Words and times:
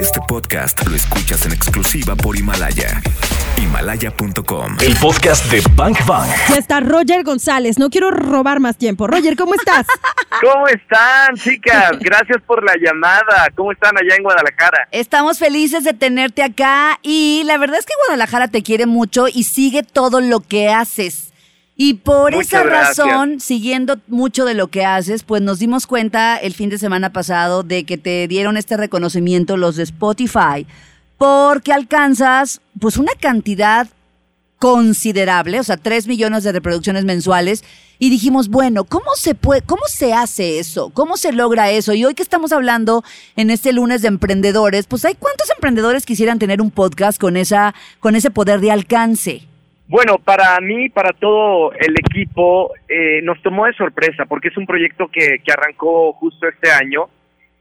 Este 0.00 0.20
podcast 0.26 0.86
lo 0.88 0.96
escuchas 0.96 1.46
en 1.46 1.52
exclusiva 1.52 2.16
por 2.16 2.36
Himalaya. 2.36 3.00
Himalaya.com. 3.56 4.76
El 4.80 4.96
podcast 4.96 5.44
de 5.52 5.62
Bank 5.76 6.04
Bank. 6.06 6.28
Ya 6.48 6.56
está 6.56 6.80
Roger 6.80 7.22
González. 7.22 7.78
No 7.78 7.90
quiero 7.90 8.10
robar 8.10 8.60
más 8.60 8.76
tiempo. 8.76 9.06
Roger, 9.06 9.36
¿cómo 9.36 9.54
estás? 9.54 9.86
¿Cómo 10.40 10.66
están, 10.68 11.36
chicas? 11.36 11.98
Gracias 12.00 12.42
por 12.46 12.64
la 12.64 12.74
llamada. 12.76 13.48
¿Cómo 13.54 13.72
están 13.72 13.96
allá 13.96 14.16
en 14.16 14.22
Guadalajara? 14.22 14.88
Estamos 14.90 15.38
felices 15.38 15.84
de 15.84 15.92
tenerte 15.92 16.42
acá 16.42 16.98
y 17.02 17.42
la 17.44 17.58
verdad 17.58 17.78
es 17.78 17.86
que 17.86 17.94
Guadalajara 18.06 18.48
te 18.48 18.62
quiere 18.62 18.86
mucho 18.86 19.26
y 19.28 19.44
sigue 19.44 19.82
todo 19.82 20.20
lo 20.20 20.40
que 20.40 20.70
haces. 20.70 21.33
Y 21.76 21.94
por 21.94 22.32
Muchas 22.32 22.46
esa 22.46 22.62
gracias. 22.62 22.98
razón, 22.98 23.40
siguiendo 23.40 23.98
mucho 24.06 24.44
de 24.44 24.54
lo 24.54 24.68
que 24.68 24.84
haces, 24.84 25.24
pues 25.24 25.42
nos 25.42 25.58
dimos 25.58 25.86
cuenta 25.86 26.36
el 26.36 26.54
fin 26.54 26.70
de 26.70 26.78
semana 26.78 27.12
pasado 27.12 27.64
de 27.64 27.84
que 27.84 27.98
te 27.98 28.28
dieron 28.28 28.56
este 28.56 28.76
reconocimiento 28.76 29.56
los 29.56 29.74
de 29.76 29.82
Spotify, 29.82 30.66
porque 31.18 31.72
alcanzas 31.72 32.60
pues 32.78 32.96
una 32.96 33.12
cantidad 33.20 33.88
considerable, 34.60 35.60
o 35.60 35.64
sea, 35.64 35.76
3 35.76 36.06
millones 36.06 36.44
de 36.44 36.52
reproducciones 36.52 37.04
mensuales, 37.04 37.64
y 37.98 38.08
dijimos, 38.08 38.48
bueno, 38.48 38.84
¿cómo 38.84 39.10
se 39.16 39.34
puede, 39.34 39.62
cómo 39.62 39.82
se 39.88 40.14
hace 40.14 40.58
eso? 40.58 40.90
¿Cómo 40.90 41.16
se 41.16 41.32
logra 41.32 41.70
eso? 41.70 41.92
Y 41.92 42.04
hoy 42.04 42.14
que 42.14 42.22
estamos 42.22 42.52
hablando 42.52 43.04
en 43.36 43.50
este 43.50 43.72
lunes 43.72 44.00
de 44.00 44.08
emprendedores, 44.08 44.86
pues 44.86 45.04
hay 45.04 45.14
cuántos 45.16 45.50
emprendedores 45.50 46.06
quisieran 46.06 46.38
tener 46.38 46.62
un 46.62 46.70
podcast 46.70 47.20
con 47.20 47.36
esa, 47.36 47.74
con 48.00 48.16
ese 48.16 48.30
poder 48.30 48.60
de 48.60 48.70
alcance. 48.70 49.42
Bueno, 49.86 50.18
para 50.18 50.58
mí, 50.60 50.88
para 50.88 51.12
todo 51.12 51.72
el 51.72 51.94
equipo, 51.98 52.72
eh, 52.88 53.20
nos 53.22 53.40
tomó 53.42 53.66
de 53.66 53.74
sorpresa 53.74 54.24
porque 54.24 54.48
es 54.48 54.56
un 54.56 54.66
proyecto 54.66 55.08
que, 55.08 55.38
que 55.44 55.52
arrancó 55.52 56.12
justo 56.14 56.48
este 56.48 56.70
año. 56.70 57.08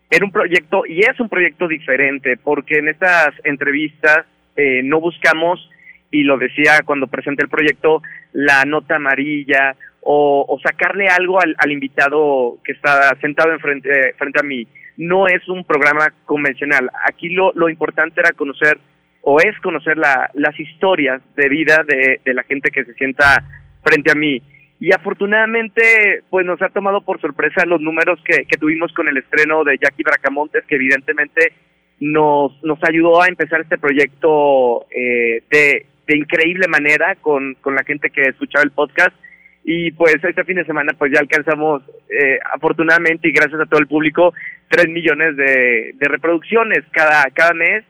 Era 0.09 0.26
un 0.26 0.32
proyecto 0.32 0.86
y 0.86 1.02
es 1.02 1.20
un 1.20 1.27
proyecto 1.27 1.68
diferente 1.68 2.38
porque 2.38 2.77
en 2.77 2.88
estas 2.88 3.34
entrevistas 3.44 4.26
eh, 4.55 4.82
no 4.84 5.02
buscamos, 5.02 5.70
y 6.13 6.24
lo 6.24 6.38
decía 6.38 6.84
cuando 6.85 7.07
presenté 7.07 7.43
el 7.43 7.49
proyecto, 7.49 8.04
la 8.34 8.63
nota 8.65 8.96
amarilla 8.96 9.76
o, 10.02 10.46
o 10.48 10.60
sacarle 10.60 11.08
algo 11.08 11.40
al, 11.41 11.71
invitado 11.71 12.60
que 12.63 12.74
está 12.74 13.15
sentado 13.20 13.52
enfrente 13.52 14.13
frente 14.18 14.40
a 14.40 14.43
mí. 14.43 14.68
No 14.96 15.27
es 15.27 15.49
un 15.49 15.63
programa 15.65 16.13
convencional. 16.26 16.90
Aquí 17.08 17.30
lo, 17.30 17.52
lo 17.54 17.68
importante 17.68 18.21
era 18.21 18.32
conocer 18.32 18.77
o 19.26 19.40
es 19.40 19.57
conocer 19.62 19.98
la, 19.98 20.29
las 20.34 20.57
historias 20.60 21.21
de 21.35 21.48
vida 21.48 21.84
de, 21.88 22.20
la 22.34 22.43
gente 22.43 22.71
que 22.71 22.84
se 22.84 22.93
sienta 22.96 23.43
frente 23.82 24.12
a 24.12 24.15
mí. 24.15 24.41
Y 24.82 24.93
afortunadamente, 24.93 26.24
pues 26.30 26.46
nos 26.46 26.62
ha 26.62 26.68
tomado 26.70 27.02
por 27.02 27.21
sorpresa 27.21 27.65
los 27.65 27.80
números 27.80 28.20
que, 28.26 28.46
tuvimos 28.57 28.91
con 28.91 29.07
el 29.07 29.15
estreno 29.15 29.63
de 29.63 29.77
Jackie 29.82 30.04
Bracamontes, 30.04 30.65
que 30.65 30.76
evidentemente 30.76 31.54
nos, 32.02 32.62
nos 32.63 32.77
ayudó 32.84 33.21
a 33.21 33.30
empezar 33.30 33.62
este 33.62 33.77
proyecto 33.77 34.85
eh, 34.91 35.41
de, 35.49 35.85
increíble 36.10 36.68
manera 36.68 37.15
con, 37.15 37.55
con 37.62 37.76
la 37.76 37.84
gente 37.85 38.10
que 38.10 38.24
escuchaba 38.24 38.63
el 38.63 38.71
podcast. 38.71 39.15
Y 39.63 39.91
pues 39.91 40.18
este 40.21 40.43
fin 40.43 40.58
de 40.58 40.65
semana 40.65 40.91
pues 40.98 41.13
ya 41.13 41.21
alcanzamos, 41.21 41.82
eh, 42.10 42.40
afortunadamente 42.52 43.30
y 43.30 43.32
gracias 43.32 43.62
a 43.62 43.65
todo 43.68 43.80
el 43.80 43.87
público, 43.87 44.34
tres 44.68 44.90
millones 44.90 45.37
de, 45.37 45.93
de 45.96 46.08
reproducciones 46.10 46.84
cada, 46.91 47.24
cada 47.32 47.54
mes 47.54 47.85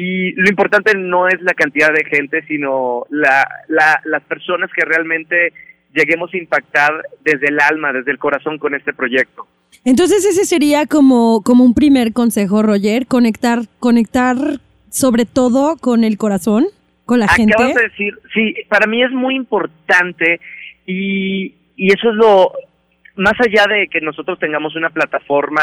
y 0.00 0.30
lo 0.34 0.48
importante 0.48 0.96
no 0.96 1.26
es 1.26 1.42
la 1.42 1.54
cantidad 1.54 1.92
de 1.92 2.04
gente, 2.04 2.44
sino 2.46 3.04
la, 3.10 3.48
la, 3.66 4.00
las 4.04 4.22
personas 4.22 4.70
que 4.72 4.84
realmente 4.84 5.52
lleguemos 5.92 6.32
a 6.32 6.36
impactar 6.36 6.92
desde 7.24 7.48
el 7.48 7.58
alma, 7.58 7.92
desde 7.92 8.12
el 8.12 8.18
corazón 8.18 8.58
con 8.58 8.76
este 8.76 8.92
proyecto. 8.92 9.48
Entonces 9.84 10.24
ese 10.24 10.44
sería 10.44 10.86
como, 10.86 11.42
como 11.42 11.64
un 11.64 11.74
primer 11.74 12.12
consejo, 12.12 12.62
Roger, 12.62 13.08
conectar, 13.08 13.62
conectar 13.80 14.36
sobre 14.88 15.24
todo 15.24 15.76
con 15.80 16.04
el 16.04 16.16
corazón, 16.16 16.66
con 17.04 17.18
la 17.18 17.26
gente. 17.26 17.54
Acabas 17.54 17.74
de 17.74 17.88
decir, 17.88 18.14
sí, 18.32 18.54
para 18.68 18.86
mí 18.86 19.02
es 19.02 19.10
muy 19.10 19.34
importante 19.34 20.38
y, 20.86 21.56
y 21.74 21.92
eso 21.92 22.10
es 22.10 22.14
lo, 22.14 22.52
más 23.16 23.34
allá 23.40 23.66
de 23.66 23.88
que 23.88 24.00
nosotros 24.00 24.38
tengamos 24.38 24.76
una 24.76 24.90
plataforma 24.90 25.62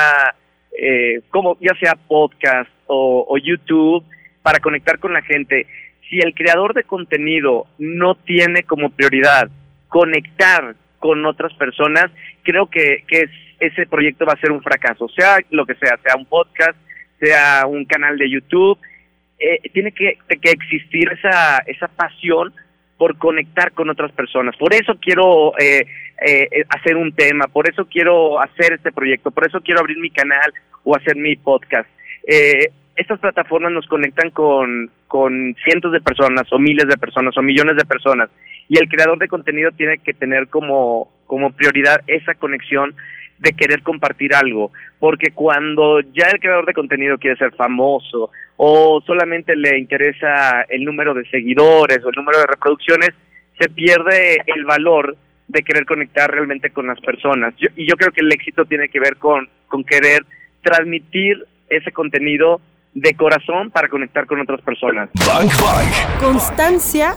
eh, 0.78 1.22
como 1.30 1.58
ya 1.62 1.74
sea 1.80 1.96
podcast 1.96 2.70
o, 2.88 3.26
o 3.30 3.38
YouTube 3.38 4.04
para 4.46 4.60
conectar 4.60 5.00
con 5.00 5.12
la 5.12 5.24
gente, 5.24 5.66
si 6.08 6.20
el 6.20 6.36
creador 6.36 6.76
de 6.76 6.84
contenido 6.84 7.66
no 7.80 8.14
tiene 8.14 8.62
como 8.62 8.92
prioridad 8.92 9.50
conectar 9.88 10.76
con 11.00 11.26
otras 11.26 11.52
personas, 11.56 12.12
creo 12.44 12.68
que, 12.68 13.04
que 13.08 13.22
es, 13.22 13.32
ese 13.60 13.88
proyecto 13.88 14.24
va 14.24 14.34
a 14.34 14.40
ser 14.40 14.52
un 14.52 14.62
fracaso, 14.62 15.10
sea 15.10 15.40
lo 15.50 15.66
que 15.66 15.74
sea, 15.74 15.98
sea 16.04 16.16
un 16.16 16.28
podcast, 16.28 16.78
sea 17.20 17.66
un 17.66 17.86
canal 17.86 18.20
de 18.20 18.30
YouTube, 18.30 18.78
eh, 19.40 19.68
tiene 19.74 19.92
que, 19.92 20.20
que 20.28 20.52
existir 20.52 21.12
esa, 21.12 21.64
esa 21.66 21.88
pasión 21.88 22.54
por 23.00 23.18
conectar 23.18 23.72
con 23.72 23.90
otras 23.90 24.12
personas. 24.12 24.56
Por 24.58 24.76
eso 24.76 24.94
quiero 25.02 25.58
eh, 25.58 25.88
eh, 26.24 26.66
hacer 26.70 26.98
un 26.98 27.14
tema, 27.14 27.48
por 27.48 27.68
eso 27.68 27.86
quiero 27.86 28.40
hacer 28.40 28.74
este 28.74 28.92
proyecto, 28.92 29.32
por 29.32 29.48
eso 29.48 29.60
quiero 29.62 29.80
abrir 29.80 29.98
mi 29.98 30.12
canal 30.12 30.54
o 30.84 30.96
hacer 30.96 31.16
mi 31.16 31.36
podcast. 31.36 31.90
Estas 32.96 33.20
plataformas 33.20 33.72
nos 33.72 33.86
conectan 33.88 34.30
con, 34.32 34.90
con 35.08 35.56
cientos 35.64 35.92
de 35.92 36.02
personas 36.02 36.52
o 36.52 36.60
miles 36.60 36.88
de 36.88 36.98
personas 36.98 37.38
o 37.38 37.42
millones 37.42 37.76
de 37.76 37.86
personas 37.86 38.30
y 38.70 38.80
el 38.80 38.88
creador 38.88 39.20
de 39.20 39.28
contenido 39.28 39.72
tiene 39.72 39.98
que 40.00 40.14
tener 40.14 40.48
como, 40.48 41.12
como 41.28 41.52
prioridad 41.52 42.02
esa 42.08 42.34
conexión 42.36 42.96
de 43.38 43.52
querer 43.52 43.82
compartir 43.84 44.34
algo, 44.34 44.72
porque 44.98 45.32
cuando 45.32 46.00
ya 46.00 46.30
el 46.32 46.40
creador 46.40 46.66
de 46.66 46.74
contenido 46.74 47.18
quiere 47.18 47.36
ser 47.36 47.52
famoso 47.54 48.32
o 48.56 49.02
solamente 49.06 49.58
le 49.58 49.78
interesa 49.78 50.62
el 50.70 50.86
número 50.86 51.14
de 51.14 51.26
seguidores 51.30 52.00
o 52.04 52.10
el 52.10 52.16
número 52.16 52.40
de 52.40 52.48
reproducciones, 52.48 53.10
se 53.60 53.70
pierde 53.70 54.38
el 54.46 54.64
valor 54.64 55.18
de 55.50 55.64
querer 55.64 55.86
conectar 55.86 56.32
realmente 56.32 56.70
con 56.70 56.88
las 56.88 57.00
personas. 57.02 57.54
Yo- 57.58 57.68
y 57.76 57.86
yo 57.88 57.96
creo 57.98 58.12
que 58.14 58.22
el 58.22 58.32
éxito 58.32 58.64
tiene 58.66 58.88
que 58.88 59.02
ver 59.02 59.18
con, 59.18 59.50
con 59.68 59.84
querer 59.84 60.24
transmitir 60.64 61.46
ese 61.70 61.92
contenido 61.92 62.62
de 62.96 63.14
corazón 63.14 63.70
para 63.70 63.90
conectar 63.90 64.26
con 64.26 64.40
otras 64.40 64.62
personas. 64.62 65.10
Bank 65.28 65.52
Bank. 65.62 66.20
Constancia 66.20 67.16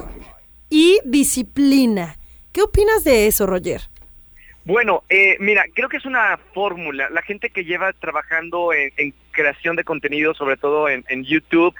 y 0.68 0.98
disciplina. 1.04 2.16
¿Qué 2.52 2.60
opinas 2.62 3.04
de 3.04 3.28
eso, 3.28 3.46
Roger? 3.46 3.80
Bueno, 4.64 5.04
eh, 5.08 5.36
mira, 5.40 5.64
creo 5.72 5.88
que 5.88 5.96
es 5.96 6.04
una 6.04 6.38
fórmula. 6.52 7.08
La 7.10 7.22
gente 7.22 7.48
que 7.48 7.64
lleva 7.64 7.92
trabajando 7.94 8.74
en, 8.74 8.92
en 8.98 9.14
creación 9.30 9.76
de 9.76 9.84
contenido, 9.84 10.34
sobre 10.34 10.56
todo 10.58 10.88
en, 10.88 11.04
en 11.08 11.24
YouTube, 11.24 11.74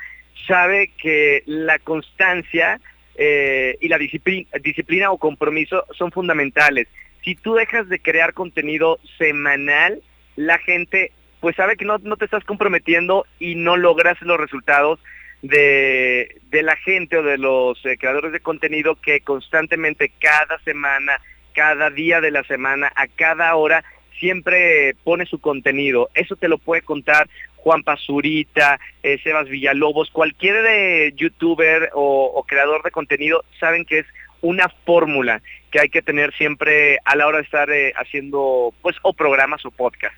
sabe 0.47 0.93
que 0.97 1.43
la 1.45 1.79
constancia 1.81 2.81
eh, 3.17 3.77
y 3.81 3.89
la 3.89 3.99
disciplina, 3.99 4.49
disciplina 4.63 5.11
o 5.11 5.19
compromiso 5.19 5.85
son 5.99 6.13
fundamentales. 6.13 6.87
Si 7.25 7.35
tú 7.35 7.55
dejas 7.55 7.89
de 7.89 7.99
crear 7.99 8.33
contenido 8.33 9.01
semanal, 9.19 10.01
la 10.37 10.59
gente 10.59 11.11
pues 11.41 11.57
sabe 11.57 11.77
que 11.77 11.85
no, 11.85 11.99
no 11.99 12.17
te 12.17 12.25
estás 12.25 12.45
comprometiendo 12.45 13.27
y 13.39 13.55
no 13.55 13.77
logras 13.77 14.21
los 14.23 14.39
resultados 14.39 15.01
de, 15.43 16.41
de 16.51 16.63
la 16.63 16.77
gente 16.77 17.19
o 17.19 17.23
de 17.23 17.39
los 17.39 17.85
eh, 17.87 17.97
creadores 17.97 18.33
de 18.33 18.41
contenido 18.41 18.97
que 18.97 19.21
constantemente 19.21 20.13
cada 20.19 20.59
semana, 20.61 21.21
cada 21.55 21.91
día 21.91 22.21
de 22.21 22.31
la 22.31 22.43
semana, 22.45 22.93
a 22.97 23.07
cada 23.07 23.55
hora, 23.55 23.85
siempre 24.19 24.95
pone 25.05 25.27
su 25.27 25.41
contenido. 25.41 26.11
Eso 26.15 26.37
te 26.37 26.49
lo 26.49 26.59
puede 26.59 26.83
contar 26.83 27.29
Juan 27.57 27.83
Pazurita, 27.83 28.81
eh, 29.03 29.19
Sebas 29.23 29.49
Villalobos, 29.49 30.11
cualquier 30.11 30.63
de 30.63 31.13
youtuber 31.17 31.91
o, 31.95 32.45
creador 32.47 32.83
de 32.83 32.91
contenido 32.91 33.45
saben 33.61 33.85
que 33.85 34.01
es 34.01 34.07
una 34.41 34.69
fórmula 34.87 35.43
que 35.71 35.81
hay 35.81 35.89
que 35.89 36.03
tener 36.03 36.33
siempre 36.35 36.99
a 37.05 37.17
la 37.17 37.27
hora 37.27 37.39
de 37.39 37.45
estar 37.45 37.71
eh, 37.71 37.93
haciendo 37.97 38.73
pues 38.83 38.97
o 39.03 39.13
programas 39.13 39.65
o 39.67 39.71
podcast. 39.71 40.15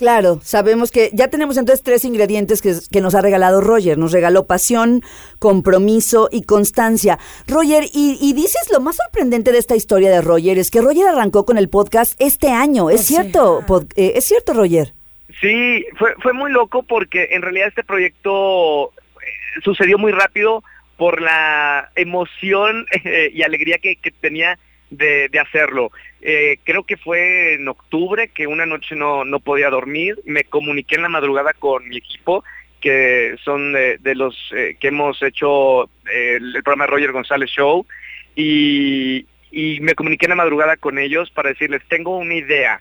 Claro, 0.00 0.40
sabemos 0.42 0.90
que 0.90 1.10
ya 1.12 1.28
tenemos 1.28 1.58
entonces 1.58 1.84
tres 1.84 2.06
ingredientes 2.06 2.62
que, 2.62 2.72
que 2.90 3.02
nos 3.02 3.14
ha 3.14 3.20
regalado 3.20 3.60
Roger. 3.60 3.98
Nos 3.98 4.12
regaló 4.12 4.46
pasión, 4.46 5.02
compromiso 5.38 6.30
y 6.32 6.44
constancia. 6.44 7.18
Roger, 7.46 7.84
y, 7.92 8.16
y 8.18 8.32
dices 8.32 8.70
lo 8.72 8.80
más 8.80 8.96
sorprendente 8.96 9.52
de 9.52 9.58
esta 9.58 9.76
historia 9.76 10.08
de 10.10 10.22
Roger 10.22 10.56
es 10.56 10.70
que 10.70 10.80
Roger 10.80 11.06
arrancó 11.08 11.44
con 11.44 11.58
el 11.58 11.68
podcast 11.68 12.18
este 12.18 12.48
año. 12.48 12.88
¿Es 12.88 13.02
Sí. 13.02 13.12
cierto? 13.14 13.60
Pod- 13.66 13.92
eh, 13.94 14.12
¿Es 14.16 14.24
cierto, 14.24 14.54
Roger? 14.54 14.94
Sí, 15.38 15.84
fue, 15.98 16.14
fue 16.22 16.32
muy 16.32 16.50
loco 16.50 16.82
porque 16.82 17.28
en 17.32 17.42
realidad 17.42 17.68
este 17.68 17.84
proyecto 17.84 18.86
eh, 18.86 19.60
sucedió 19.62 19.98
muy 19.98 20.12
rápido 20.12 20.64
por 20.96 21.20
la 21.20 21.90
emoción 21.94 22.86
eh, 23.04 23.30
y 23.34 23.42
alegría 23.42 23.76
que, 23.76 23.96
que 23.96 24.12
tenía 24.12 24.58
de, 24.88 25.28
de 25.28 25.38
hacerlo. 25.40 25.90
Eh, 26.22 26.58
creo 26.64 26.84
que 26.84 26.96
fue 26.96 27.54
en 27.54 27.68
octubre 27.68 28.28
que 28.28 28.46
una 28.46 28.66
noche 28.66 28.94
no, 28.94 29.24
no 29.24 29.40
podía 29.40 29.70
dormir. 29.70 30.20
Me 30.24 30.44
comuniqué 30.44 30.96
en 30.96 31.02
la 31.02 31.08
madrugada 31.08 31.52
con 31.52 31.88
mi 31.88 31.96
equipo, 31.96 32.44
que 32.80 33.36
son 33.44 33.72
de, 33.72 33.98
los 34.14 34.36
eh, 34.54 34.76
que 34.80 34.88
hemos 34.88 35.22
hecho 35.22 35.84
eh, 36.10 36.36
el, 36.36 36.62
programa 36.62 36.86
Roger 36.86 37.12
González 37.12 37.50
Show, 37.50 37.86
y, 38.34 39.26
y 39.50 39.80
me 39.80 39.94
comuniqué 39.94 40.26
en 40.26 40.30
la 40.30 40.36
madrugada 40.36 40.76
con 40.76 40.98
ellos 40.98 41.30
para 41.30 41.50
decirles, 41.50 41.82
tengo 41.88 42.16
una 42.16 42.34
idea 42.34 42.80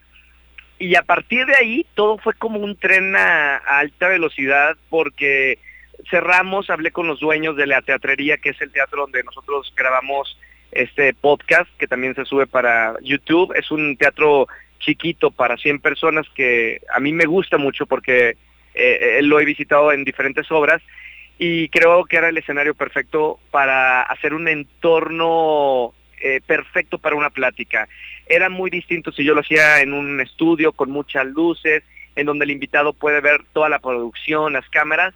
y 0.79 0.95
a 0.95 1.03
partir 1.03 1.45
de 1.45 1.55
ahí 1.55 1.85
todo 1.93 2.17
fue 2.17 2.33
como 2.33 2.59
un 2.59 2.77
tren 2.77 3.15
a 3.15 3.57
alta 3.57 4.07
velocidad 4.07 4.77
porque 4.89 5.59
cerramos, 6.09 6.69
hablé 6.69 6.91
con 6.91 7.05
los 7.05 7.19
dueños 7.19 7.57
de 7.57 7.67
la 7.67 7.81
teatrería, 7.81 8.37
que 8.37 8.51
es 8.51 8.61
el 8.61 8.71
teatro 8.71 9.01
donde 9.01 9.21
nosotros 9.23 9.73
grabamos 9.75 10.39
este 10.71 11.13
podcast, 11.13 11.69
que 11.77 11.87
también 11.87 12.15
se 12.15 12.25
sube 12.25 12.47
para 12.47 12.95
YouTube. 13.01 13.53
Es 13.55 13.71
un 13.71 13.97
teatro 13.97 14.47
chiquito 14.79 15.31
para 15.31 15.57
100 15.57 15.79
personas 15.79 16.25
que 16.35 16.81
a 16.93 16.99
mí 16.99 17.11
me 17.11 17.25
gusta 17.25 17.57
mucho 17.57 17.85
porque 17.85 18.37
eh, 18.73 19.19
lo 19.23 19.39
he 19.39 19.45
visitado 19.45 19.91
en 19.91 20.05
diferentes 20.05 20.49
obras 20.51 20.81
y 21.37 21.69
creo 21.69 22.05
que 22.05 22.17
era 22.17 22.29
el 22.29 22.37
escenario 22.37 22.75
perfecto 22.75 23.39
para 23.49 24.01
hacer 24.01 24.33
un 24.33 24.47
entorno 24.47 25.93
eh, 26.21 26.41
perfecto 26.45 26.97
para 26.97 27.15
una 27.15 27.29
plática. 27.29 27.87
Era 28.27 28.49
muy 28.49 28.69
distinto 28.69 29.13
si 29.13 29.23
yo 29.23 29.33
lo 29.33 29.39
hacía 29.39 29.79
en 29.79 29.93
un 29.93 30.19
estudio 30.19 30.73
con 30.73 30.91
muchas 30.91 31.25
luces, 31.25 31.83
en 32.17 32.25
donde 32.25 32.43
el 32.43 32.51
invitado 32.51 32.91
puede 32.91 33.21
ver 33.21 33.43
toda 33.53 33.69
la 33.69 33.79
producción, 33.79 34.51
las 34.51 34.67
cámaras, 34.69 35.13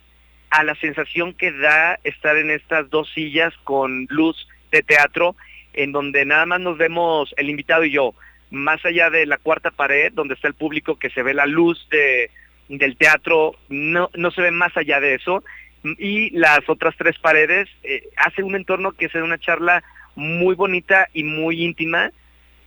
a 0.49 0.63
la 0.63 0.75
sensación 0.75 1.33
que 1.33 1.51
da 1.51 1.99
estar 2.05 2.37
en 2.37 2.51
estas 2.51 2.89
dos 2.89 3.11
sillas 3.13 3.53
con 3.65 4.07
luz 4.09 4.47
de 4.77 4.83
teatro, 4.83 5.35
en 5.73 5.91
donde 5.91 6.25
nada 6.25 6.45
más 6.45 6.59
nos 6.59 6.77
vemos 6.77 7.33
el 7.37 7.49
invitado 7.49 7.85
y 7.85 7.91
yo, 7.91 8.13
más 8.51 8.83
allá 8.85 9.09
de 9.09 9.25
la 9.25 9.37
cuarta 9.37 9.71
pared, 9.71 10.11
donde 10.13 10.33
está 10.33 10.47
el 10.47 10.53
público, 10.53 10.97
que 10.97 11.09
se 11.09 11.23
ve 11.23 11.33
la 11.33 11.45
luz 11.45 11.87
de, 11.89 12.29
del 12.69 12.97
teatro, 12.97 13.55
no, 13.69 14.09
no 14.13 14.31
se 14.31 14.41
ve 14.41 14.51
más 14.51 14.75
allá 14.75 14.99
de 14.99 15.15
eso, 15.15 15.43
y 15.83 16.29
las 16.31 16.61
otras 16.67 16.95
tres 16.97 17.17
paredes, 17.19 17.69
eh, 17.83 18.09
hace 18.17 18.43
un 18.43 18.55
entorno 18.55 18.91
que 18.93 19.05
es 19.05 19.15
una 19.15 19.37
charla 19.37 19.83
muy 20.15 20.55
bonita 20.55 21.09
y 21.13 21.23
muy 21.23 21.63
íntima, 21.63 22.11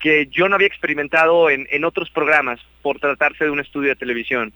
que 0.01 0.27
yo 0.27 0.49
no 0.49 0.57
había 0.57 0.67
experimentado 0.67 1.49
en, 1.49 1.67
en 1.71 1.85
otros 1.85 2.11
programas, 2.11 2.61
por 2.83 2.99
tratarse 2.99 3.45
de 3.45 3.51
un 3.51 3.61
estudio 3.61 3.91
de 3.91 3.97
televisión. 3.97 4.53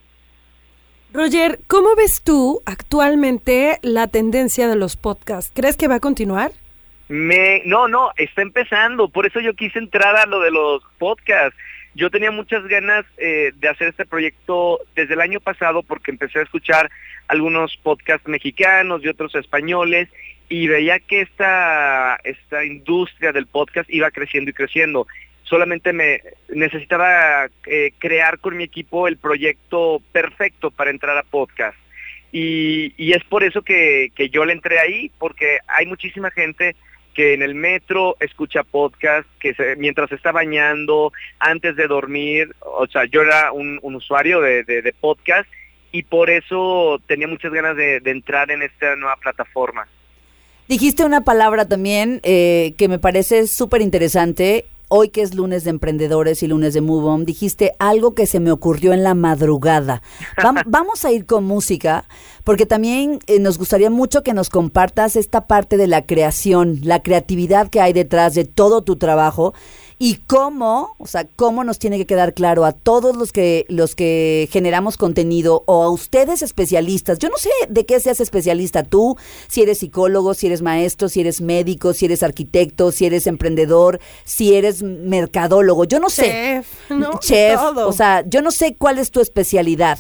Roger, 1.12 1.58
¿cómo 1.66 1.96
ves 1.96 2.22
tú 2.22 2.62
actualmente 2.66 3.78
la 3.82 4.06
tendencia 4.06 4.68
de 4.68 4.76
los 4.76 4.96
podcasts? 4.96 5.50
¿Crees 5.52 5.76
que 5.76 5.88
va 5.88 5.96
a 5.96 6.00
continuar? 6.00 6.52
Me, 7.10 7.62
no, 7.64 7.88
no, 7.88 8.12
está 8.16 8.40
empezando, 8.40 9.08
por 9.08 9.26
eso 9.26 9.40
yo 9.40 9.54
quise 9.54 9.80
entrar 9.80 10.14
a 10.14 10.26
lo 10.26 10.38
de 10.38 10.52
los 10.52 10.80
podcasts. 10.96 11.58
Yo 11.96 12.08
tenía 12.08 12.30
muchas 12.30 12.64
ganas 12.68 13.04
eh, 13.18 13.50
de 13.56 13.68
hacer 13.68 13.88
este 13.88 14.06
proyecto 14.06 14.78
desde 14.94 15.14
el 15.14 15.20
año 15.20 15.40
pasado 15.40 15.82
porque 15.82 16.12
empecé 16.12 16.38
a 16.38 16.44
escuchar 16.44 16.88
algunos 17.26 17.76
podcasts 17.78 18.28
mexicanos 18.28 19.02
y 19.02 19.08
otros 19.08 19.34
españoles 19.34 20.08
y 20.48 20.68
veía 20.68 21.00
que 21.00 21.22
esta, 21.22 22.14
esta 22.22 22.64
industria 22.64 23.32
del 23.32 23.48
podcast 23.48 23.90
iba 23.90 24.12
creciendo 24.12 24.50
y 24.50 24.54
creciendo 24.54 25.08
solamente 25.42 25.92
me 25.92 26.20
necesitaba 26.48 27.48
eh, 27.66 27.90
crear 27.98 28.38
con 28.38 28.56
mi 28.56 28.62
equipo 28.62 29.08
el 29.08 29.16
proyecto 29.16 30.00
perfecto 30.12 30.70
para 30.70 30.90
entrar 30.90 31.18
a 31.18 31.24
podcast. 31.24 31.76
Y, 32.30 32.94
y 32.96 33.14
es 33.14 33.24
por 33.24 33.42
eso 33.42 33.62
que, 33.62 34.12
que, 34.14 34.28
yo 34.28 34.44
le 34.44 34.52
entré 34.52 34.78
ahí, 34.78 35.10
porque 35.18 35.58
hay 35.66 35.86
muchísima 35.86 36.30
gente 36.30 36.76
que 37.14 37.34
en 37.34 37.42
el 37.42 37.54
metro 37.54 38.16
escucha 38.20 38.62
podcast, 38.62 39.28
que 39.40 39.54
se, 39.54 39.76
mientras 39.76 40.10
está 40.12 40.32
bañando, 40.32 41.12
antes 41.38 41.76
de 41.76 41.86
dormir, 41.86 42.54
o 42.60 42.86
sea, 42.86 43.04
yo 43.04 43.22
era 43.22 43.52
un, 43.52 43.80
usuario 43.82 44.40
de, 44.40 44.62
de, 44.64 44.94
podcast 45.00 45.48
y 45.92 46.04
por 46.04 46.30
eso 46.30 47.00
tenía 47.06 47.26
muchas 47.26 47.52
ganas 47.52 47.76
de, 47.76 48.00
de 48.00 48.10
entrar 48.10 48.50
en 48.50 48.62
esta 48.62 48.96
nueva 48.96 49.16
plataforma. 49.16 49.86
Dijiste 50.68 51.04
una 51.04 51.24
palabra 51.24 51.66
también 51.66 52.20
eh, 52.22 52.74
que 52.78 52.86
me 52.86 53.00
parece 53.00 53.48
súper 53.48 53.82
interesante 53.82 54.66
hoy 54.92 55.08
que 55.08 55.22
es 55.22 55.34
lunes 55.34 55.62
de 55.64 55.70
emprendedores 55.70 56.42
y 56.42 56.48
lunes 56.48 56.74
de 56.74 56.80
Move 56.80 57.06
On, 57.06 57.24
dijiste 57.24 57.72
algo 57.78 58.14
que 58.14 58.26
se 58.26 58.40
me 58.40 58.50
ocurrió 58.50 58.92
en 58.92 59.04
la 59.04 59.14
madrugada. 59.14 60.02
vamos 60.66 61.04
a 61.04 61.12
ir 61.12 61.26
con 61.26 61.44
música, 61.44 62.04
porque 62.42 62.66
también 62.66 63.20
eh, 63.26 63.38
nos 63.38 63.56
gustaría 63.56 63.88
mucho 63.88 64.24
que 64.24 64.34
nos 64.34 64.50
compartas 64.50 65.14
esta 65.14 65.46
parte 65.46 65.76
de 65.76 65.86
la 65.86 66.04
creación, 66.06 66.80
la 66.82 67.02
creatividad 67.02 67.68
que 67.70 67.80
hay 67.80 67.92
detrás 67.92 68.34
de 68.34 68.44
todo 68.44 68.82
tu 68.82 68.96
trabajo 68.96 69.54
y 70.02 70.14
cómo, 70.26 70.94
o 70.96 71.06
sea, 71.06 71.26
cómo 71.36 71.62
nos 71.62 71.78
tiene 71.78 71.98
que 71.98 72.06
quedar 72.06 72.32
claro 72.32 72.64
a 72.64 72.72
todos 72.72 73.14
los 73.18 73.32
que 73.32 73.66
los 73.68 73.94
que 73.94 74.48
generamos 74.50 74.96
contenido 74.96 75.62
o 75.66 75.82
a 75.82 75.90
ustedes 75.90 76.40
especialistas. 76.40 77.18
Yo 77.18 77.28
no 77.28 77.36
sé 77.36 77.50
de 77.68 77.84
qué 77.84 78.00
seas 78.00 78.18
especialista 78.18 78.82
tú, 78.82 79.18
si 79.46 79.60
eres 79.60 79.76
psicólogo, 79.80 80.32
si 80.32 80.46
eres 80.46 80.62
maestro, 80.62 81.10
si 81.10 81.20
eres 81.20 81.42
médico, 81.42 81.92
si 81.92 82.06
eres 82.06 82.22
arquitecto, 82.22 82.92
si 82.92 83.04
eres 83.04 83.26
emprendedor, 83.26 84.00
si 84.24 84.54
eres 84.54 84.82
mercadólogo. 84.82 85.84
Yo 85.84 86.00
no 86.00 86.08
sé. 86.08 86.22
Chef, 86.22 86.66
¿no? 86.90 87.20
Chef, 87.20 87.60
Todo. 87.60 87.86
o 87.86 87.92
sea, 87.92 88.24
yo 88.26 88.40
no 88.40 88.52
sé 88.52 88.76
cuál 88.76 88.96
es 88.96 89.10
tu 89.10 89.20
especialidad. 89.20 89.98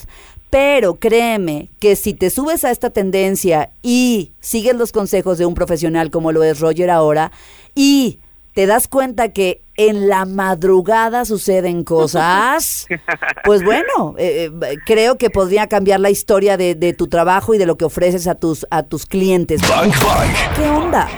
Pero 0.48 0.94
créeme 0.94 1.68
que 1.78 1.94
si 1.94 2.14
te 2.14 2.30
subes 2.30 2.64
a 2.64 2.70
esta 2.70 2.88
tendencia 2.88 3.70
y 3.82 4.32
sigues 4.40 4.76
los 4.76 4.92
consejos 4.92 5.36
de 5.36 5.44
un 5.44 5.52
profesional 5.52 6.10
como 6.10 6.32
lo 6.32 6.42
es 6.42 6.58
Roger 6.58 6.88
ahora 6.88 7.32
y 7.74 8.18
te 8.54 8.66
das 8.66 8.88
cuenta 8.88 9.28
que 9.28 9.60
en 9.88 10.08
la 10.08 10.26
madrugada 10.26 11.24
suceden 11.24 11.84
cosas, 11.84 12.86
pues 13.44 13.62
bueno, 13.64 14.14
eh, 14.18 14.50
eh, 14.50 14.76
creo 14.84 15.16
que 15.16 15.30
podría 15.30 15.68
cambiar 15.68 16.00
la 16.00 16.10
historia 16.10 16.58
de, 16.58 16.74
de, 16.74 16.92
tu 16.92 17.08
trabajo 17.08 17.54
y 17.54 17.58
de 17.58 17.64
lo 17.64 17.78
que 17.78 17.86
ofreces 17.86 18.26
a 18.26 18.34
tus, 18.34 18.66
a 18.70 18.82
tus 18.82 19.06
clientes. 19.06 19.62
Bank 19.62 19.94
Bank. 20.04 20.56
¿Qué 20.56 20.68
onda? 20.68 21.08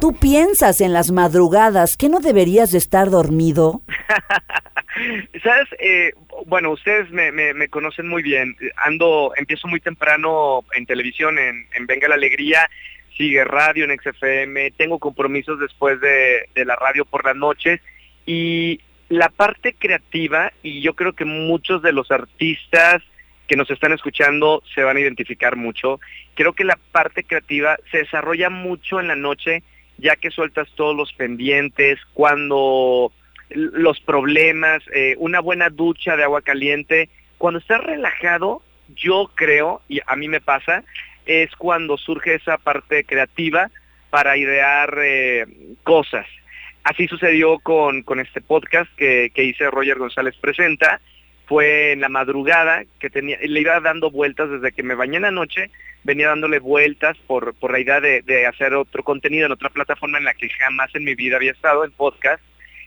¿Tú 0.00 0.14
piensas 0.14 0.80
en 0.80 0.92
las 0.92 1.10
madrugadas 1.10 1.96
que 1.96 2.08
no 2.08 2.20
deberías 2.20 2.70
de 2.70 2.78
estar 2.78 3.10
dormido? 3.10 3.82
¿Sabes? 5.42 5.68
Eh, 5.80 6.12
bueno, 6.46 6.70
ustedes 6.70 7.10
me, 7.10 7.32
me, 7.32 7.52
me, 7.52 7.66
conocen 7.66 8.06
muy 8.06 8.22
bien. 8.22 8.54
Ando, 8.76 9.32
empiezo 9.36 9.66
muy 9.66 9.80
temprano 9.80 10.64
en 10.76 10.86
televisión, 10.86 11.36
en, 11.40 11.66
en 11.74 11.86
Venga 11.86 12.06
la 12.06 12.14
Alegría, 12.14 12.70
sigue 13.16 13.42
radio 13.44 13.84
en 13.84 13.98
XFM, 13.98 14.70
tengo 14.76 15.00
compromisos 15.00 15.58
después 15.58 16.00
de, 16.00 16.48
de 16.54 16.64
la 16.64 16.76
radio 16.76 17.04
por 17.04 17.24
las 17.24 17.34
noches 17.34 17.80
y 18.26 18.80
la 19.08 19.28
parte 19.28 19.74
creativa, 19.74 20.52
y 20.62 20.80
yo 20.80 20.94
creo 20.94 21.12
que 21.12 21.24
muchos 21.24 21.82
de 21.82 21.92
los 21.92 22.10
artistas 22.10 23.02
que 23.46 23.56
nos 23.56 23.70
están 23.70 23.92
escuchando 23.92 24.62
se 24.74 24.82
van 24.82 24.96
a 24.96 25.00
identificar 25.00 25.56
mucho, 25.56 26.00
creo 26.34 26.54
que 26.54 26.64
la 26.64 26.78
parte 26.92 27.24
creativa 27.24 27.76
se 27.90 27.98
desarrolla 27.98 28.50
mucho 28.50 29.00
en 29.00 29.08
la 29.08 29.16
noche, 29.16 29.62
ya 29.98 30.16
que 30.16 30.30
sueltas 30.30 30.68
todos 30.74 30.96
los 30.96 31.12
pendientes, 31.12 31.98
cuando 32.14 33.12
los 33.50 34.00
problemas, 34.00 34.82
eh, 34.94 35.14
una 35.18 35.40
buena 35.40 35.68
ducha 35.68 36.16
de 36.16 36.24
agua 36.24 36.42
caliente, 36.42 37.10
cuando 37.38 37.60
estás 37.60 37.82
relajado, 37.82 38.62
yo 38.96 39.30
creo, 39.34 39.82
y 39.88 40.00
a 40.06 40.16
mí 40.16 40.28
me 40.28 40.40
pasa, 40.40 40.82
es 41.26 41.54
cuando 41.56 41.96
surge 41.98 42.34
esa 42.34 42.58
parte 42.58 43.04
creativa 43.04 43.70
para 44.10 44.36
idear 44.36 44.98
eh, 45.02 45.46
cosas. 45.82 46.26
Así 46.84 47.08
sucedió 47.08 47.58
con, 47.60 48.02
con 48.02 48.20
este 48.20 48.42
podcast 48.42 48.94
que, 48.96 49.32
que, 49.34 49.44
hice 49.44 49.70
Roger 49.70 49.98
González 49.98 50.36
Presenta. 50.38 51.00
Fue 51.46 51.92
en 51.92 52.00
la 52.02 52.10
madrugada 52.10 52.84
que 53.00 53.08
tenía, 53.08 53.38
le 53.42 53.60
iba 53.60 53.80
dando 53.80 54.10
vueltas 54.10 54.50
desde 54.50 54.72
que 54.72 54.82
me 54.82 54.94
bañé 54.94 55.16
en 55.16 55.22
la 55.22 55.30
noche, 55.30 55.70
venía 56.02 56.28
dándole 56.28 56.58
vueltas 56.58 57.16
por, 57.26 57.54
por 57.54 57.72
la 57.72 57.80
idea 57.80 58.00
de, 58.00 58.22
de 58.22 58.46
hacer 58.46 58.74
otro 58.74 59.02
contenido 59.02 59.46
en 59.46 59.52
otra 59.52 59.70
plataforma 59.70 60.18
en 60.18 60.24
la 60.24 60.34
que 60.34 60.48
jamás 60.50 60.94
en 60.94 61.04
mi 61.04 61.14
vida 61.14 61.36
había 61.36 61.52
estado, 61.52 61.84
en 61.84 61.90
podcast. 61.90 62.42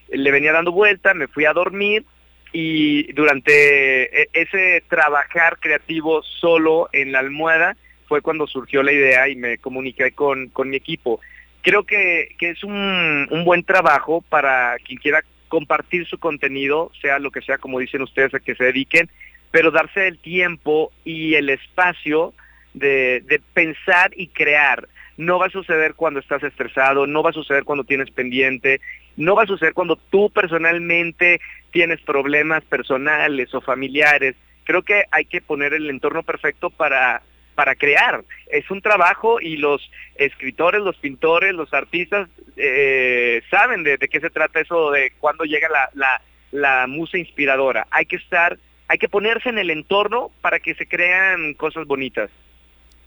Le 0.09 0.31
venía 0.31 0.53
dando 0.53 0.71
vueltas, 0.71 1.15
me 1.15 1.27
fui 1.27 1.45
a 1.45 1.53
dormir 1.53 2.05
y 2.53 3.11
durante 3.13 4.21
e, 4.21 4.29
ese 4.33 4.83
trabajar 4.87 5.57
creativo 5.59 6.21
solo 6.23 6.87
en 6.93 7.11
la 7.11 7.19
almohada 7.19 7.75
fue 8.07 8.21
cuando 8.21 8.47
surgió 8.47 8.83
la 8.83 8.91
idea 8.91 9.27
y 9.27 9.35
me 9.35 9.57
comuniqué 9.57 10.11
con, 10.11 10.49
con 10.49 10.69
mi 10.69 10.77
equipo 10.77 11.19
creo 11.67 11.83
que, 11.83 12.29
es 12.39 12.63
un, 12.63 13.27
buen 13.43 13.61
trabajo 13.61 14.21
para 14.21 14.77
quien 14.85 14.99
quiera 14.99 15.21
compartir 15.49 16.07
su 16.07 16.17
contenido, 16.17 16.93
sea 17.01 17.19
lo 17.19 17.29
que 17.29 17.41
sea, 17.41 17.57
como 17.57 17.79
dicen 17.79 18.01
ustedes, 18.01 18.33
a 18.33 18.39
que 18.39 18.55
se 18.55 18.63
dediquen, 18.63 19.09
pero 19.51 19.69
darse 19.69 20.07
el 20.07 20.17
tiempo 20.17 20.93
y 21.03 21.33
el 21.33 21.49
espacio 21.49 22.33
de 22.73 23.41
pensar 23.53 24.11
y 24.15 24.27
crear. 24.27 24.87
No 25.17 25.39
va 25.39 25.47
a 25.47 25.49
suceder 25.49 25.95
cuando 25.95 26.21
estás 26.21 26.41
estresado, 26.43 27.05
no 27.05 27.21
va 27.21 27.31
a 27.31 27.33
suceder 27.33 27.65
cuando 27.65 27.83
tienes 27.83 28.11
pendiente, 28.11 28.79
no 29.17 29.35
va 29.35 29.43
a 29.43 29.47
suceder 29.47 29.73
cuando 29.73 29.97
tú 29.97 30.29
personalmente 30.29 31.41
tienes 31.71 31.99
problemas 31.99 32.63
personales 32.63 33.53
o 33.53 33.59
familiares. 33.59 34.35
Creo 34.63 34.83
que 34.83 35.03
hay 35.11 35.25
que 35.25 35.41
poner 35.41 35.73
el 35.73 35.89
entorno 35.89 36.23
perfecto 36.23 36.69
para 36.69 37.23
para 37.57 37.73
crear. 37.73 38.23
Es 38.51 38.69
un 38.69 38.83
trabajo 38.83 39.41
y 39.41 39.57
los 39.57 39.81
escritores, 40.15 40.79
los 40.79 40.95
pintores, 40.97 41.55
los 41.55 41.73
artistas 41.73 42.29
eh, 42.55 43.41
saben 43.49 43.83
de, 43.83 43.97
qué 43.97 44.19
se 44.19 44.29
trata 44.29 44.59
eso 44.59 44.91
de 44.91 45.11
cuando 45.19 45.43
llega 45.43 45.67
la, 45.67 45.89
la, 45.95 46.21
la, 46.51 46.85
musa 46.85 47.17
inspiradora. 47.17 47.87
Hay 47.89 48.05
que 48.05 48.17
estar, 48.17 48.59
hay 48.87 48.99
que 48.99 49.09
ponerse 49.09 49.49
en 49.49 49.57
el 49.57 49.71
entorno 49.71 50.29
para 50.41 50.59
que 50.59 50.75
se 50.75 50.87
crean 50.87 51.55
cosas 51.55 51.87
bonitas. 51.87 52.29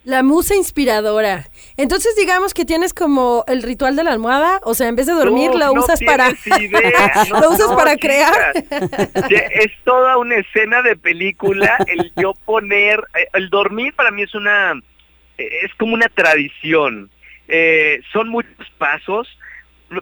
La 0.04 0.22
musa 0.22 0.54
inspiradora. 0.54 1.44
Entonces 1.76 2.16
digamos 2.16 2.54
que 2.54 2.64
tienes 2.64 2.94
como 2.94 3.44
el 3.48 3.62
ritual 3.62 3.96
de 3.96 4.04
la 4.04 4.12
almohada, 4.12 4.58
o 4.64 4.72
sea, 4.74 4.88
en 4.88 4.96
vez 4.96 5.06
de 5.06 5.12
dormir 5.12 5.50
No, 5.50 5.58
la 5.58 5.66
no 5.66 5.74
usas 5.74 6.00
para 6.02 6.30
idea, 6.30 7.24
no, 7.30 7.40
lo 7.40 7.50
usas 7.50 7.72
para 7.74 7.96
crear. 7.96 8.52
Es 9.30 9.72
toda 9.84 10.16
una 10.16 10.36
escena 10.36 10.80
de 10.82 10.96
película 10.96 11.76
el 11.86 12.12
yo 12.16 12.32
poner 12.46 13.02
eh, 13.14 13.28
el 13.34 13.50
dormir 13.50 13.92
para 13.94 14.10
mí 14.10 14.22
es 14.22 14.34
una 14.34 14.72
eh, 15.36 15.48
es 15.64 15.74
como 15.74 15.94
una 15.94 16.08
tradición. 16.08 17.10
Eh, 17.48 18.00
son 18.12 18.28
muchos 18.28 18.70
pasos. 18.78 19.28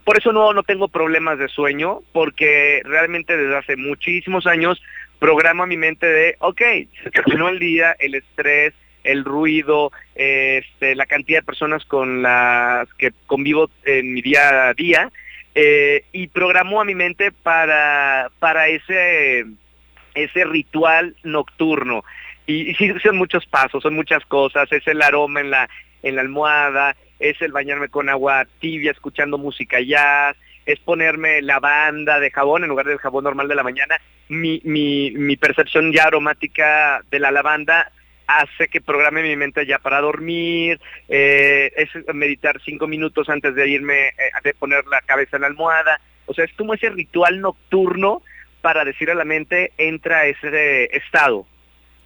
Por 0.04 0.18
eso 0.18 0.32
no, 0.32 0.52
no 0.52 0.62
tengo 0.64 0.88
problemas 0.88 1.38
de 1.38 1.48
sueño, 1.48 2.00
porque 2.12 2.82
realmente 2.84 3.36
desde 3.36 3.56
hace 3.56 3.76
muchísimos 3.76 4.46
años 4.46 4.80
programo 5.18 5.62
a 5.62 5.66
mi 5.66 5.76
mente 5.76 6.06
de, 6.06 6.36
ok, 6.40 6.60
se 7.02 7.10
terminó 7.10 7.48
el 7.48 7.58
día, 7.58 7.96
el 7.98 8.14
estrés, 8.14 8.74
el 9.08 9.24
ruido, 9.24 9.90
este, 10.14 10.94
la 10.94 11.06
cantidad 11.06 11.38
de 11.38 11.46
personas 11.46 11.84
con 11.86 12.20
las 12.20 12.92
que 12.94 13.12
convivo 13.26 13.70
en 13.84 14.12
mi 14.12 14.20
día 14.20 14.68
a 14.68 14.74
día, 14.74 15.10
eh, 15.54 16.04
y 16.12 16.26
programo 16.26 16.78
a 16.78 16.84
mi 16.84 16.94
mente 16.94 17.32
para, 17.32 18.30
para 18.38 18.68
ese, 18.68 19.46
ese 20.14 20.44
ritual 20.44 21.16
nocturno. 21.22 22.04
Y, 22.46 22.70
y 22.70 22.74
sí, 22.74 22.92
son 23.02 23.16
muchos 23.16 23.46
pasos, 23.46 23.82
son 23.82 23.94
muchas 23.94 24.24
cosas, 24.26 24.70
es 24.72 24.86
el 24.86 25.00
aroma 25.00 25.40
en 25.40 25.50
la, 25.50 25.70
en 26.02 26.14
la 26.14 26.20
almohada, 26.20 26.94
es 27.18 27.40
el 27.40 27.52
bañarme 27.52 27.88
con 27.88 28.10
agua 28.10 28.46
tibia 28.60 28.90
escuchando 28.90 29.38
música 29.38 29.80
jazz, 29.80 30.36
es 30.66 30.78
ponerme 30.80 31.40
lavanda 31.40 32.20
de 32.20 32.30
jabón 32.30 32.62
en 32.62 32.68
lugar 32.68 32.86
del 32.86 32.98
jabón 32.98 33.24
normal 33.24 33.48
de 33.48 33.54
la 33.54 33.62
mañana. 33.62 33.98
Mi, 34.28 34.60
mi, 34.64 35.12
mi 35.12 35.36
percepción 35.38 35.92
ya 35.94 36.04
aromática 36.04 37.00
de 37.10 37.18
la 37.20 37.30
lavanda 37.30 37.90
hace 38.28 38.68
que 38.68 38.80
programe 38.80 39.22
mi 39.22 39.34
mente 39.36 39.66
ya 39.66 39.78
para 39.78 40.00
dormir, 40.00 40.78
eh, 41.08 41.72
es 41.74 41.88
meditar 42.14 42.60
cinco 42.64 42.86
minutos 42.86 43.28
antes 43.28 43.54
de 43.54 43.68
irme, 43.68 44.08
eh, 44.08 44.30
de 44.44 44.54
poner 44.54 44.86
la 44.86 45.00
cabeza 45.00 45.36
en 45.36 45.42
la 45.42 45.48
almohada. 45.48 45.98
O 46.26 46.34
sea, 46.34 46.44
es 46.44 46.52
como 46.52 46.74
ese 46.74 46.90
ritual 46.90 47.40
nocturno 47.40 48.22
para 48.60 48.84
decir 48.84 49.10
a 49.10 49.14
la 49.14 49.24
mente, 49.24 49.72
entra 49.78 50.26
ese 50.26 50.84
estado. 50.96 51.46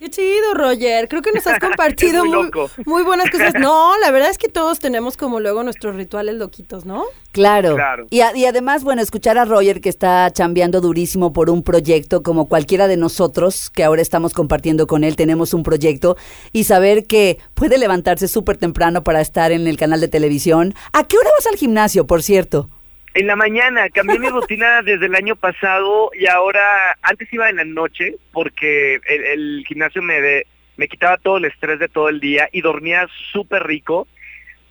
Qué 0.03 0.11
chido, 0.11 0.55
Roger. 0.55 1.07
Creo 1.07 1.23
que 1.23 1.31
nos 1.31 1.47
has 1.47 1.61
compartido 1.61 2.25
muy 2.25 2.35
muy, 2.35 2.45
loco. 2.47 2.71
muy 2.87 3.05
buenas 3.05 3.31
cosas. 3.31 3.55
No, 3.55 3.97
la 4.01 4.11
verdad 4.11 4.31
es 4.31 4.37
que 4.39 4.49
todos 4.49 4.81
tenemos 4.81 5.17
como 5.17 5.39
luego 5.39 5.63
nuestros 5.63 5.95
rituales 5.95 6.35
loquitos, 6.35 6.85
¿no? 6.85 7.05
Claro. 7.31 7.77
Claro. 7.77 8.07
Y, 8.11 8.21
a- 8.23 8.37
y 8.37 8.45
además, 8.47 8.83
bueno, 8.83 9.01
escuchar 9.01 9.39
a 9.39 9.45
Roger 9.45 9.81
que 9.81 9.89
está 9.89 10.29
chambeando 10.33 10.81
durísimo 10.81 11.33
por 11.33 11.51
un 11.51 11.63
proyecto 11.63 12.25
como 12.25 12.49
cualquiera 12.49 12.89
de 12.89 12.97
nosotros 12.97 13.71
que 13.71 13.85
ahora 13.85 14.03
estamos 14.03 14.33
compartiendo 14.33 14.89
con 14.89 15.05
él, 15.05 15.15
tenemos 15.15 15.55
un 15.55 15.63
proyecto 15.63 16.17
y 16.53 16.65
saber 16.65 17.07
que 17.07 17.39
puede 17.55 17.79
levantarse 17.79 18.27
súper 18.27 18.57
temprano 18.57 19.05
para 19.05 19.21
estar 19.21 19.53
en 19.53 19.69
el 19.69 19.77
canal 19.77 20.01
de 20.01 20.09
televisión. 20.09 20.75
¿A 20.93 21.05
qué 21.05 21.17
hora 21.17 21.31
vas 21.39 21.47
al 21.47 21.55
gimnasio, 21.57 22.09
por 22.09 22.25
cierto? 22.25 22.69
En 23.15 23.27
la 23.27 23.37
mañana, 23.37 23.89
cambié 23.91 24.19
mi 24.19 24.29
rutina 24.31 24.83
desde 24.83 25.07
el 25.07 25.15
año 25.15 25.37
pasado 25.37 26.11
y 26.19 26.27
ahora, 26.27 26.97
antes 27.03 27.33
iba 27.33 27.51
en 27.51 27.57
la 27.57 27.65
noche 27.65 28.17
porque 28.33 28.95
el, 29.07 29.25
el 29.27 29.65
gimnasio 29.67 30.01
me, 30.03 30.21
de- 30.21 30.47
me 30.77 30.89
quitaba 30.89 31.19
todo 31.19 31.37
el 31.37 31.45
estrés 31.45 31.79
de 31.79 31.89
todo 31.89 32.09
el 32.09 32.21
día 32.21 32.49
y 32.53 32.63
dormía 32.63 33.07
súper 33.33 33.65
rico, 33.67 34.09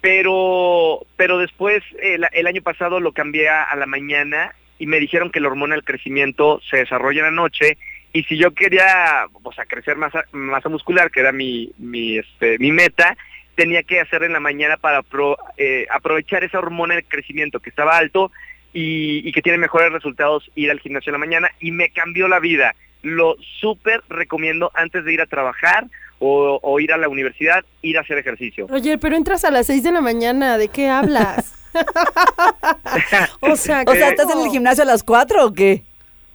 pero, 0.01 1.05
pero 1.15 1.37
después 1.37 1.83
el, 2.01 2.25
el 2.31 2.47
año 2.47 2.61
pasado 2.61 2.99
lo 2.99 3.11
cambié 3.13 3.49
a, 3.49 3.63
a 3.63 3.75
la 3.75 3.85
mañana 3.85 4.53
y 4.79 4.87
me 4.87 4.99
dijeron 4.99 5.31
que 5.31 5.39
la 5.39 5.47
hormona 5.47 5.75
del 5.75 5.83
crecimiento 5.83 6.59
se 6.69 6.77
desarrolla 6.77 7.19
en 7.19 7.25
la 7.35 7.41
noche 7.41 7.77
y 8.13 8.23
si 8.23 8.37
yo 8.37 8.51
quería 8.51 9.27
o 9.43 9.53
sea, 9.53 9.65
crecer 9.65 9.95
masa, 9.95 10.25
masa 10.31 10.69
muscular, 10.69 11.11
que 11.11 11.19
era 11.19 11.31
mi, 11.31 11.71
mi, 11.77 12.17
este, 12.17 12.57
mi 12.57 12.71
meta, 12.71 13.15
tenía 13.61 13.83
que 13.83 13.99
hacer 14.01 14.23
en 14.23 14.33
la 14.33 14.39
mañana 14.39 14.77
para 14.77 15.03
pro- 15.03 15.37
eh, 15.57 15.85
aprovechar 15.91 16.43
esa 16.43 16.57
hormona 16.57 16.95
del 16.95 17.05
crecimiento 17.05 17.59
que 17.59 17.69
estaba 17.69 17.95
alto 17.95 18.31
y, 18.73 19.27
y 19.27 19.31
que 19.31 19.41
tiene 19.43 19.59
mejores 19.59 19.91
resultados 19.91 20.49
ir 20.55 20.71
al 20.71 20.79
gimnasio 20.79 21.11
en 21.11 21.13
la 21.13 21.25
mañana 21.25 21.49
y 21.59 21.71
me 21.71 21.89
cambió 21.91 22.27
la 22.27 22.39
vida. 22.39 22.73
Lo 23.03 23.35
súper 23.59 24.01
recomiendo 24.09 24.71
antes 24.73 25.05
de 25.05 25.13
ir 25.13 25.21
a 25.21 25.25
trabajar 25.27 25.85
o, 26.17 26.59
o 26.63 26.79
ir 26.79 26.91
a 26.91 26.97
la 26.97 27.07
universidad, 27.07 27.63
ir 27.83 27.97
a 27.97 28.01
hacer 28.01 28.17
ejercicio. 28.17 28.65
Roger, 28.67 28.97
pero 28.99 29.15
entras 29.15 29.43
a 29.45 29.51
las 29.51 29.67
6 29.67 29.83
de 29.83 29.91
la 29.91 30.01
mañana, 30.01 30.57
¿de 30.57 30.67
qué 30.67 30.87
hablas? 30.89 31.53
o 33.41 33.55
sea, 33.55 33.83
O 33.85 33.93
sea. 33.93 34.09
¿estás 34.09 34.29
en 34.31 34.39
el 34.39 34.49
gimnasio 34.49 34.83
a 34.83 34.87
las 34.87 35.03
4 35.03 35.45
o 35.45 35.53
qué? 35.53 35.83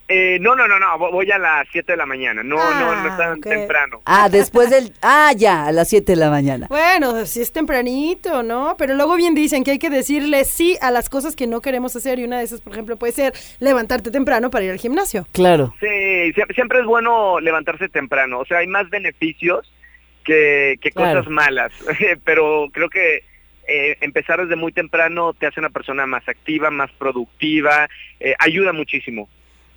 Eh, 0.08 0.38
no, 0.40 0.54
no, 0.54 0.68
no, 0.68 0.78
no, 0.78 0.86
vo- 0.98 1.10
voy 1.10 1.28
a 1.32 1.38
las 1.38 1.66
7 1.72 1.92
de 1.92 1.96
la 1.96 2.06
mañana, 2.06 2.44
no, 2.44 2.54
no, 2.56 2.94
no 3.02 3.06
es 3.08 3.12
Ah, 3.14 3.16
tan 3.16 3.40
temprano. 3.40 4.00
Ah, 4.04 4.28
después 4.28 4.70
del... 4.70 4.92
Ah, 5.02 5.32
ya, 5.36 5.66
a 5.66 5.72
las 5.72 5.88
7 5.88 6.12
de 6.12 6.16
la 6.16 6.30
mañana. 6.30 6.68
Bueno, 6.68 7.26
si 7.26 7.40
es 7.42 7.52
tempranito, 7.52 8.44
¿no? 8.44 8.76
Pero 8.78 8.94
luego 8.94 9.16
bien 9.16 9.34
dicen 9.34 9.64
que 9.64 9.72
hay 9.72 9.78
que 9.80 9.90
decirle 9.90 10.44
sí 10.44 10.78
a 10.80 10.92
las 10.92 11.08
cosas 11.08 11.34
que 11.34 11.48
no 11.48 11.60
queremos 11.60 11.96
hacer 11.96 12.20
y 12.20 12.24
una 12.24 12.38
de 12.38 12.44
esas, 12.44 12.60
por 12.60 12.72
ejemplo, 12.72 12.96
puede 12.96 13.12
ser 13.14 13.32
levantarte 13.58 14.12
temprano 14.12 14.48
para 14.48 14.64
ir 14.64 14.70
al 14.70 14.78
gimnasio. 14.78 15.26
Claro. 15.32 15.74
Sí, 15.80 15.86
sie- 15.86 16.54
siempre 16.54 16.78
es 16.78 16.86
bueno 16.86 17.40
levantarse 17.40 17.88
temprano, 17.88 18.38
o 18.38 18.44
sea, 18.44 18.58
hay 18.58 18.68
más 18.68 18.88
beneficios 18.90 19.72
que, 20.24 20.76
que 20.80 20.92
Claro. 20.92 21.18
cosas 21.18 21.32
malas, 21.32 21.72
pero 22.24 22.68
creo 22.72 22.88
que 22.90 23.24
eh, 23.68 23.96
empezar 24.00 24.40
desde 24.40 24.54
muy 24.54 24.70
temprano 24.70 25.32
te 25.34 25.46
hace 25.48 25.58
una 25.58 25.70
persona 25.70 26.06
más 26.06 26.28
activa, 26.28 26.70
más 26.70 26.92
productiva, 26.92 27.88
eh, 28.20 28.36
ayuda 28.38 28.72
muchísimo. 28.72 29.28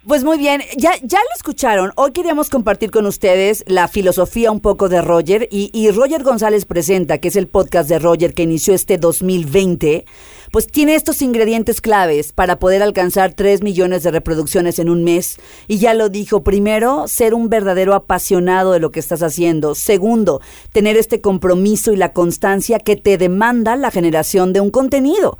Pues 0.08 0.24
muy 0.24 0.38
bien, 0.38 0.62
ya, 0.78 0.94
ya 1.04 1.20
lo 1.20 1.36
escucharon. 1.36 1.92
Hoy 1.98 2.14
queríamos 2.14 2.50
compartir 2.50 2.90
con 2.90 3.06
ustedes 3.06 3.66
la 3.68 3.90
filosofía 3.90 4.50
un 4.50 4.62
poco 4.62 4.88
de 4.88 5.02
Roger 5.02 5.50
y, 5.52 5.72
y 5.74 5.92
Roger 5.92 6.24
González 6.24 6.64
Presenta, 6.64 7.18
que 7.18 7.28
es 7.28 7.36
el 7.36 7.50
podcast 7.50 7.90
de 7.90 8.00
Roger 8.00 8.34
que 8.34 8.44
inició 8.44 8.74
este 8.74 8.98
2020, 8.98 10.06
pues 10.54 10.68
tiene 10.68 10.96
estos 10.96 11.22
ingredientes 11.22 11.82
claves 11.82 12.32
para 12.32 12.60
poder 12.60 12.82
alcanzar 12.82 13.34
3 13.34 13.62
millones 13.62 14.04
de 14.04 14.12
reproducciones 14.12 14.80
en 14.80 14.90
un 14.90 15.04
mes. 15.04 15.36
Y 15.68 15.80
ya 15.80 15.94
lo 15.94 16.08
dijo, 16.08 16.46
primero, 16.46 17.10
ser 17.10 17.34
un 17.34 17.50
verdadero 17.50 17.94
apasionado 17.94 18.72
de 18.72 18.80
lo 18.80 18.92
que 18.92 19.02
estás 19.02 19.22
haciendo. 19.22 19.76
Segundo, 19.76 20.40
tener 20.72 20.96
este 20.96 21.20
compromiso 21.20 21.92
y 21.92 21.98
la 21.98 22.14
constancia 22.14 22.80
que 22.80 22.96
te 22.96 23.18
demanda 23.18 23.76
la 23.76 23.92
generación 23.92 24.54
de 24.54 24.62
un 24.62 24.72
contenido. 24.72 25.38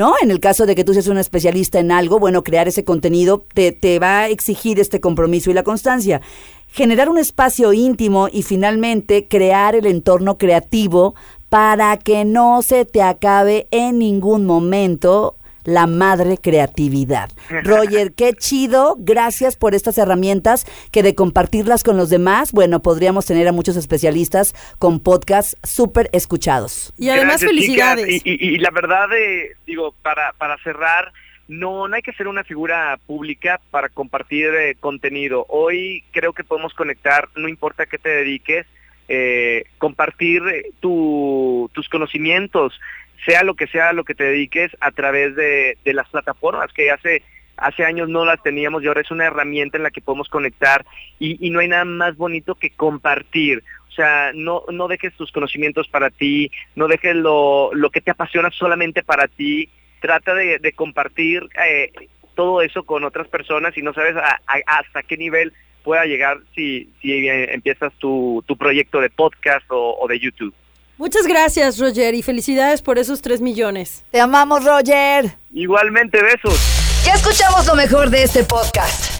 ¿No? 0.00 0.14
En 0.22 0.30
el 0.30 0.40
caso 0.40 0.64
de 0.64 0.74
que 0.74 0.82
tú 0.82 0.94
seas 0.94 1.08
un 1.08 1.18
especialista 1.18 1.78
en 1.78 1.92
algo, 1.92 2.18
bueno, 2.18 2.42
crear 2.42 2.66
ese 2.66 2.84
contenido 2.84 3.44
te, 3.52 3.70
te 3.70 3.98
va 3.98 4.20
a 4.20 4.28
exigir 4.28 4.80
este 4.80 4.98
compromiso 4.98 5.50
y 5.50 5.52
la 5.52 5.62
constancia. 5.62 6.22
Generar 6.68 7.10
un 7.10 7.18
espacio 7.18 7.74
íntimo 7.74 8.26
y 8.32 8.42
finalmente 8.42 9.28
crear 9.28 9.74
el 9.74 9.84
entorno 9.84 10.38
creativo 10.38 11.14
para 11.50 11.98
que 11.98 12.24
no 12.24 12.62
se 12.62 12.86
te 12.86 13.02
acabe 13.02 13.68
en 13.72 13.98
ningún 13.98 14.46
momento 14.46 15.36
la 15.64 15.86
madre 15.86 16.38
creatividad. 16.38 17.30
Roger, 17.64 18.12
qué 18.12 18.32
chido. 18.34 18.96
Gracias 18.98 19.56
por 19.56 19.74
estas 19.74 19.98
herramientas 19.98 20.66
que 20.92 21.02
de 21.02 21.14
compartirlas 21.14 21.82
con 21.84 21.96
los 21.96 22.10
demás, 22.10 22.52
bueno, 22.52 22.80
podríamos 22.80 23.26
tener 23.26 23.46
a 23.48 23.52
muchos 23.52 23.76
especialistas 23.76 24.54
con 24.78 25.00
podcasts 25.00 25.56
súper 25.62 26.08
escuchados. 26.12 26.92
Y 26.98 27.08
además, 27.08 27.40
Gracias, 27.40 27.50
felicidades. 27.50 28.06
chicas. 28.06 28.22
Y, 28.26 28.30
y- 28.50 28.54
y 28.54 28.58
la 28.58 28.70
verdad, 28.70 29.08
eh, 29.16 29.50
digo, 29.66 29.94
para, 30.02 30.32
para 30.34 30.56
cerrar, 30.62 31.12
no, 31.48 31.88
no 31.88 31.96
hay 31.96 32.02
que 32.02 32.12
ser 32.12 32.28
una 32.28 32.44
figura 32.44 32.98
pública 33.06 33.60
para 33.70 33.88
compartir 33.88 34.46
eh, 34.54 34.76
contenido. 34.78 35.46
Hoy 35.48 36.04
creo 36.12 36.32
que 36.32 36.44
podemos 36.44 36.74
conectar, 36.74 37.28
no 37.34 37.48
importa 37.48 37.82
a 37.82 37.86
qué 37.86 37.98
te 37.98 38.08
dediques, 38.08 38.66
eh, 39.08 39.64
compartir 39.78 40.42
eh, 40.46 40.70
tu- 40.78 41.68
tus 41.74 41.88
conocimientos, 41.88 42.78
sea 43.24 43.42
lo 43.42 43.54
que 43.54 43.66
sea 43.66 43.92
lo 43.92 44.04
que 44.04 44.14
te 44.14 44.24
dediques, 44.24 44.76
a 44.80 44.90
través 44.90 45.34
de, 45.36 45.78
de 45.84 45.94
las 45.94 46.08
plataformas 46.08 46.72
que 46.72 46.90
hace 46.90 47.22
hace 47.60 47.84
años 47.84 48.08
no 48.08 48.24
las 48.24 48.42
teníamos 48.42 48.82
y 48.82 48.86
ahora 48.86 49.02
es 49.02 49.10
una 49.10 49.26
herramienta 49.26 49.76
en 49.76 49.84
la 49.84 49.90
que 49.90 50.00
podemos 50.00 50.28
conectar 50.28 50.84
y, 51.18 51.50
no 51.50 51.60
hay 51.60 51.68
nada 51.68 51.84
más 51.84 52.16
bonito 52.16 52.54
que 52.54 52.70
compartir. 52.70 53.62
O 53.88 53.92
sea, 53.92 54.32
no, 54.34 54.62
no 54.72 54.88
dejes 54.88 55.14
tus 55.14 55.30
conocimientos 55.30 55.86
para 55.88 56.10
ti, 56.10 56.50
no 56.74 56.88
dejes 56.88 57.14
lo, 57.14 57.70
lo 57.74 57.90
que 57.90 58.00
te 58.00 58.12
apasiona 58.12 58.50
solamente 58.50 59.02
para 59.02 59.28
ti. 59.28 59.68
Trata 60.00 60.34
de, 60.34 60.72
compartir 60.74 61.46
eh, 61.62 61.92
todo 62.34 62.62
eso 62.62 62.84
con 62.84 63.04
otras 63.04 63.28
personas 63.28 63.76
y 63.76 63.82
no 63.82 63.92
sabes 63.92 64.14
hasta 64.46 65.02
qué 65.02 65.18
nivel 65.18 65.52
pueda 65.84 66.06
llegar 66.06 66.38
si, 66.54 66.90
si 67.02 67.28
empiezas 67.28 67.92
tu, 67.94 68.42
tu 68.46 68.56
proyecto 68.56 69.00
de 69.00 69.10
podcast 69.10 69.66
o 69.68 70.06
de 70.08 70.18
YouTube. 70.18 70.54
Muchas 71.00 71.26
gracias, 71.26 71.78
Roger, 71.78 72.12
y 72.12 72.22
felicidades 72.22 72.82
por 72.82 72.98
esos 72.98 73.22
3 73.22 73.40
millones. 73.40 74.04
Te 74.10 74.20
amamos, 74.20 74.66
Roger. 74.66 75.34
Igualmente, 75.50 76.22
besos. 76.22 76.60
Ya 77.06 77.14
escuchamos 77.14 77.66
lo 77.66 77.74
mejor 77.74 78.10
de 78.10 78.22
este 78.24 78.44
podcast. 78.44 79.19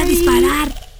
disparar. 0.05 0.90